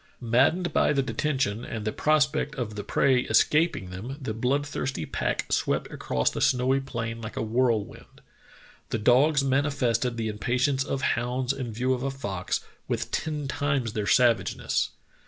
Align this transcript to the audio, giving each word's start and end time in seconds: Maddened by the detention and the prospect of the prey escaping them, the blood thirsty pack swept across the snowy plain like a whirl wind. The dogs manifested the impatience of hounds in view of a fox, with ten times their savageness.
Maddened 0.19 0.73
by 0.73 0.93
the 0.93 1.03
detention 1.03 1.63
and 1.63 1.85
the 1.85 1.91
prospect 1.91 2.55
of 2.55 2.73
the 2.75 2.83
prey 2.83 3.19
escaping 3.25 3.91
them, 3.91 4.17
the 4.19 4.33
blood 4.33 4.65
thirsty 4.65 5.05
pack 5.05 5.53
swept 5.53 5.91
across 5.91 6.31
the 6.31 6.41
snowy 6.41 6.79
plain 6.79 7.21
like 7.21 7.37
a 7.37 7.43
whirl 7.43 7.85
wind. 7.85 8.19
The 8.89 8.97
dogs 8.97 9.43
manifested 9.43 10.17
the 10.17 10.27
impatience 10.27 10.83
of 10.83 11.03
hounds 11.13 11.53
in 11.53 11.71
view 11.71 11.93
of 11.93 12.01
a 12.01 12.09
fox, 12.09 12.61
with 12.87 13.11
ten 13.11 13.47
times 13.47 13.93
their 13.93 14.07
savageness. 14.07 14.89